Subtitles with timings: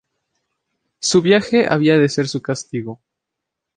[0.99, 3.01] Su viaje había de ser su castigo.